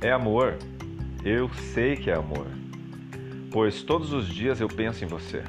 É 0.00 0.12
amor. 0.12 0.58
Eu 1.24 1.48
sei 1.72 1.96
que 1.96 2.10
é 2.10 2.14
amor. 2.14 2.46
Pois 3.50 3.82
todos 3.82 4.12
os 4.12 4.28
dias 4.28 4.60
eu 4.60 4.68
penso 4.68 5.02
em 5.02 5.08
você. 5.08 5.42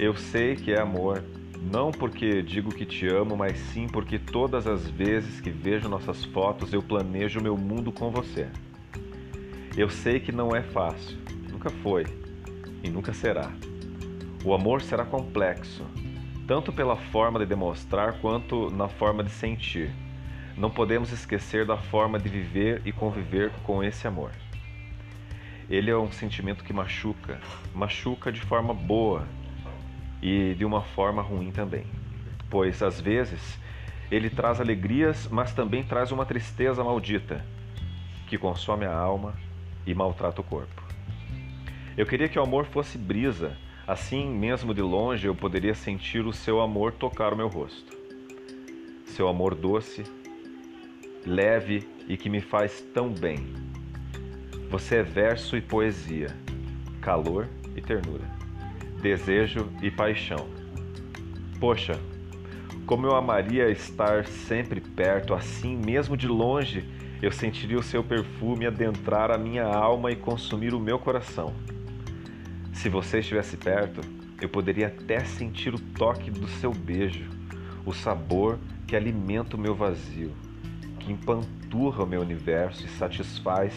Eu 0.00 0.16
sei 0.16 0.56
que 0.56 0.72
é 0.72 0.80
amor, 0.80 1.22
não 1.62 1.92
porque 1.92 2.42
digo 2.42 2.74
que 2.74 2.84
te 2.84 3.06
amo, 3.06 3.36
mas 3.36 3.56
sim 3.56 3.86
porque 3.86 4.18
todas 4.18 4.66
as 4.66 4.88
vezes 4.88 5.40
que 5.40 5.50
vejo 5.50 5.88
nossas 5.88 6.24
fotos 6.24 6.72
eu 6.72 6.82
planejo 6.82 7.40
meu 7.40 7.56
mundo 7.56 7.92
com 7.92 8.10
você. 8.10 8.48
Eu 9.76 9.88
sei 9.88 10.18
que 10.18 10.32
não 10.32 10.54
é 10.56 10.62
fácil, 10.62 11.16
nunca 11.52 11.70
foi 11.70 12.04
e 12.82 12.90
nunca 12.90 13.12
será. 13.12 13.52
O 14.44 14.52
amor 14.52 14.82
será 14.82 15.04
complexo, 15.04 15.84
tanto 16.48 16.72
pela 16.72 16.96
forma 16.96 17.38
de 17.38 17.46
demonstrar 17.46 18.20
quanto 18.20 18.70
na 18.70 18.88
forma 18.88 19.22
de 19.22 19.30
sentir. 19.30 19.92
Não 20.56 20.70
podemos 20.70 21.12
esquecer 21.12 21.64
da 21.64 21.76
forma 21.76 22.18
de 22.18 22.28
viver 22.28 22.82
e 22.84 22.92
conviver 22.92 23.50
com 23.62 23.82
esse 23.82 24.06
amor. 24.06 24.30
Ele 25.68 25.90
é 25.90 25.96
um 25.96 26.10
sentimento 26.10 26.64
que 26.64 26.72
machuca, 26.72 27.40
machuca 27.74 28.32
de 28.32 28.40
forma 28.40 28.74
boa 28.74 29.26
e 30.20 30.54
de 30.54 30.64
uma 30.64 30.82
forma 30.82 31.22
ruim 31.22 31.50
também. 31.52 31.84
Pois 32.50 32.82
às 32.82 33.00
vezes 33.00 33.58
ele 34.10 34.28
traz 34.28 34.60
alegrias, 34.60 35.28
mas 35.30 35.54
também 35.54 35.84
traz 35.84 36.10
uma 36.10 36.26
tristeza 36.26 36.82
maldita 36.82 37.44
que 38.26 38.36
consome 38.36 38.84
a 38.84 38.94
alma 38.94 39.34
e 39.86 39.94
maltrata 39.94 40.40
o 40.40 40.44
corpo. 40.44 40.82
Eu 41.96 42.06
queria 42.06 42.28
que 42.28 42.38
o 42.38 42.42
amor 42.42 42.66
fosse 42.66 42.96
brisa, 42.96 43.56
assim 43.86 44.28
mesmo 44.28 44.72
de 44.72 44.82
longe 44.82 45.26
eu 45.26 45.34
poderia 45.34 45.74
sentir 45.74 46.24
o 46.24 46.32
seu 46.32 46.60
amor 46.60 46.92
tocar 46.92 47.32
o 47.32 47.36
meu 47.36 47.48
rosto. 47.48 47.96
Seu 49.04 49.28
amor 49.28 49.54
doce, 49.54 50.04
leve 51.26 51.86
e 52.08 52.16
que 52.16 52.28
me 52.28 52.40
faz 52.40 52.80
tão 52.94 53.10
bem. 53.10 53.38
Você 54.70 54.96
é 54.96 55.02
verso 55.02 55.56
e 55.56 55.60
poesia, 55.60 56.28
calor 57.00 57.48
e 57.76 57.80
ternura, 57.80 58.24
desejo 59.00 59.68
e 59.82 59.90
paixão. 59.90 60.48
Poxa, 61.58 61.98
como 62.86 63.06
eu 63.06 63.14
amaria 63.14 63.68
estar 63.70 64.26
sempre 64.26 64.80
perto, 64.80 65.34
assim 65.34 65.76
mesmo 65.76 66.16
de 66.16 66.26
longe, 66.26 66.84
eu 67.22 67.30
sentiria 67.30 67.78
o 67.78 67.82
seu 67.82 68.02
perfume 68.02 68.66
adentrar 68.66 69.30
a 69.30 69.38
minha 69.38 69.64
alma 69.64 70.10
e 70.10 70.16
consumir 70.16 70.72
o 70.72 70.80
meu 70.80 70.98
coração. 70.98 71.52
Se 72.72 72.88
você 72.88 73.18
estivesse 73.18 73.56
perto, 73.56 74.00
eu 74.40 74.48
poderia 74.48 74.86
até 74.86 75.20
sentir 75.20 75.74
o 75.74 75.78
toque 75.78 76.30
do 76.30 76.48
seu 76.48 76.72
beijo, 76.72 77.28
o 77.84 77.92
sabor 77.92 78.58
que 78.86 78.96
alimenta 78.96 79.56
o 79.56 79.60
meu 79.60 79.74
vazio 79.74 80.32
empanturra 81.10 82.04
o 82.04 82.06
meu 82.06 82.20
universo 82.20 82.84
e 82.84 82.88
satisfaz 82.88 83.74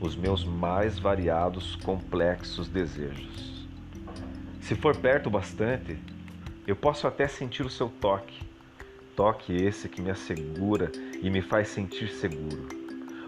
os 0.00 0.16
meus 0.16 0.44
mais 0.44 0.98
variados, 0.98 1.76
complexos 1.76 2.68
desejos. 2.68 3.68
Se 4.60 4.74
for 4.74 4.96
perto 4.96 5.28
bastante, 5.28 5.98
eu 6.66 6.74
posso 6.74 7.06
até 7.06 7.28
sentir 7.28 7.64
o 7.64 7.70
seu 7.70 7.88
toque, 7.88 8.40
toque 9.14 9.54
esse 9.54 9.88
que 9.88 10.00
me 10.00 10.10
assegura 10.10 10.90
e 11.20 11.28
me 11.28 11.42
faz 11.42 11.68
sentir 11.68 12.08
seguro. 12.08 12.68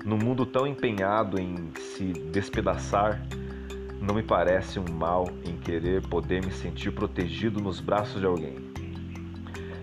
No 0.05 0.16
mundo 0.16 0.47
tão 0.47 0.66
empenhado 0.66 1.39
em 1.39 1.72
se 1.77 2.05
despedaçar, 2.05 3.20
não 4.00 4.14
me 4.14 4.22
parece 4.22 4.81
um 4.81 4.92
mal 4.92 5.28
em 5.44 5.56
querer 5.56 6.03
poder 6.09 6.44
me 6.44 6.53
sentir 6.53 6.91
protegido 6.91 7.61
nos 7.61 7.81
braços 7.81 8.20
de 8.20 8.27
alguém. 8.27 8.56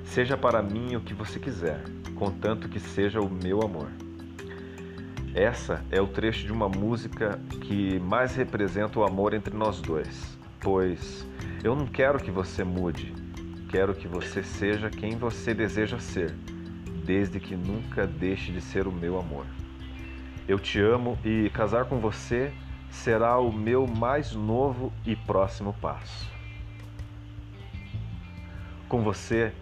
Seja 0.03 0.35
para 0.35 0.61
mim 0.61 0.95
o 0.95 1.01
que 1.01 1.13
você 1.13 1.39
quiser 1.39 1.98
contanto 2.19 2.67
que 2.67 2.81
seja 2.81 3.21
o 3.21 3.29
meu 3.29 3.61
amor. 3.61 3.87
Essa 5.33 5.81
é 5.89 6.01
o 6.01 6.07
trecho 6.07 6.45
de 6.45 6.51
uma 6.51 6.67
música 6.67 7.39
que 7.61 7.97
mais 7.99 8.35
representa 8.35 8.99
o 8.99 9.05
amor 9.05 9.33
entre 9.33 9.55
nós 9.55 9.79
dois, 9.79 10.37
pois 10.59 11.25
eu 11.63 11.75
não 11.75 11.87
quero 11.87 12.19
que 12.19 12.29
você 12.29 12.61
mude, 12.63 13.13
quero 13.69 13.93
que 13.93 14.07
você 14.07 14.43
seja 14.43 14.89
quem 14.89 15.15
você 15.15 15.53
deseja 15.53 15.97
ser, 15.97 16.31
desde 17.05 17.39
que 17.39 17.55
nunca 17.55 18.05
deixe 18.05 18.51
de 18.51 18.59
ser 18.59 18.85
o 18.85 18.91
meu 18.91 19.17
amor. 19.17 19.45
Eu 20.45 20.59
te 20.59 20.79
amo 20.79 21.17
e 21.23 21.49
casar 21.51 21.85
com 21.85 21.99
você 21.99 22.51
será 22.91 23.39
o 23.39 23.51
meu 23.51 23.87
mais 23.87 24.33
novo 24.33 24.91
e 25.05 25.15
próximo 25.15 25.73
passo. 25.79 26.27
Com 28.89 29.03
você, 29.03 29.53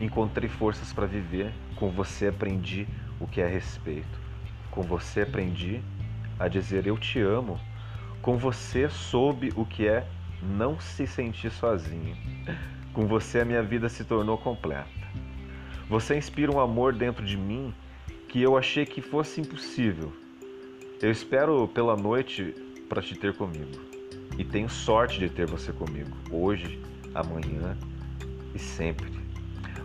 Encontrei 0.00 0.48
forças 0.48 0.92
para 0.92 1.06
viver, 1.06 1.52
com 1.74 1.90
você 1.90 2.26
aprendi 2.26 2.86
o 3.18 3.26
que 3.26 3.40
é 3.40 3.46
respeito. 3.46 4.20
Com 4.70 4.82
você 4.82 5.22
aprendi 5.22 5.80
a 6.38 6.48
dizer 6.48 6.86
eu 6.86 6.98
te 6.98 7.18
amo. 7.20 7.58
Com 8.20 8.36
você 8.36 8.88
soube 8.90 9.52
o 9.56 9.64
que 9.64 9.86
é 9.88 10.06
não 10.42 10.78
se 10.78 11.06
sentir 11.06 11.50
sozinho. 11.50 12.16
Com 12.92 13.06
você 13.06 13.40
a 13.40 13.44
minha 13.44 13.62
vida 13.62 13.88
se 13.88 14.04
tornou 14.04 14.36
completa. 14.36 14.86
Você 15.88 16.16
inspira 16.16 16.52
um 16.52 16.60
amor 16.60 16.92
dentro 16.92 17.24
de 17.24 17.36
mim 17.36 17.72
que 18.28 18.42
eu 18.42 18.56
achei 18.56 18.84
que 18.84 19.00
fosse 19.00 19.40
impossível. 19.40 20.12
Eu 21.00 21.10
espero 21.10 21.68
pela 21.68 21.96
noite 21.96 22.54
para 22.88 23.00
te 23.00 23.14
ter 23.14 23.34
comigo. 23.34 23.80
E 24.38 24.44
tenho 24.44 24.68
sorte 24.68 25.18
de 25.18 25.30
ter 25.30 25.46
você 25.46 25.72
comigo, 25.72 26.14
hoje, 26.30 26.82
amanhã 27.14 27.76
e 28.54 28.58
sempre. 28.58 29.25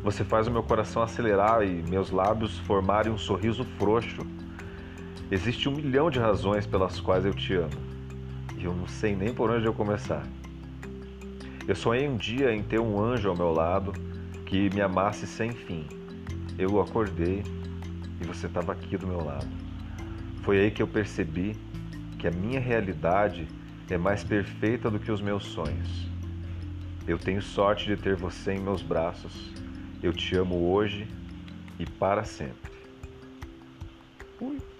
Você 0.03 0.23
faz 0.23 0.47
o 0.47 0.51
meu 0.51 0.63
coração 0.63 1.03
acelerar 1.03 1.61
e 1.63 1.83
meus 1.83 2.09
lábios 2.09 2.57
formarem 2.59 3.13
um 3.13 3.19
sorriso 3.19 3.63
frouxo. 3.77 4.25
Existe 5.29 5.69
um 5.69 5.75
milhão 5.75 6.09
de 6.09 6.17
razões 6.17 6.65
pelas 6.65 6.99
quais 6.99 7.23
eu 7.23 7.33
te 7.35 7.53
amo. 7.53 7.69
E 8.57 8.63
eu 8.63 8.73
não 8.73 8.87
sei 8.87 9.15
nem 9.15 9.31
por 9.31 9.51
onde 9.51 9.67
eu 9.67 9.73
começar. 9.73 10.23
Eu 11.67 11.75
sonhei 11.75 12.09
um 12.09 12.17
dia 12.17 12.51
em 12.51 12.63
ter 12.63 12.79
um 12.79 12.99
anjo 12.99 13.29
ao 13.29 13.35
meu 13.37 13.51
lado 13.51 13.93
que 14.47 14.71
me 14.73 14.81
amasse 14.81 15.27
sem 15.27 15.51
fim. 15.51 15.85
Eu 16.57 16.81
acordei 16.81 17.43
e 18.19 18.25
você 18.25 18.47
estava 18.47 18.71
aqui 18.71 18.97
do 18.97 19.05
meu 19.05 19.23
lado. 19.23 19.47
Foi 20.41 20.59
aí 20.59 20.71
que 20.71 20.81
eu 20.81 20.87
percebi 20.87 21.55
que 22.17 22.27
a 22.27 22.31
minha 22.31 22.59
realidade 22.59 23.47
é 23.87 23.99
mais 23.99 24.23
perfeita 24.23 24.89
do 24.89 24.97
que 24.97 25.11
os 25.11 25.21
meus 25.21 25.45
sonhos. 25.45 26.09
Eu 27.07 27.19
tenho 27.19 27.41
sorte 27.41 27.85
de 27.85 27.95
ter 27.95 28.15
você 28.15 28.53
em 28.53 28.59
meus 28.59 28.81
braços 28.81 29.61
eu 30.01 30.11
te 30.13 30.35
amo 30.35 30.71
hoje 30.71 31.07
e 31.79 31.85
para 31.85 32.23
sempre. 32.23 32.71
Ui. 34.39 34.70